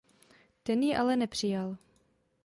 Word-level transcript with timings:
Ten 0.63 0.81
ji 0.83 0.95
ale 0.95 1.15
nepřijal. 1.15 1.77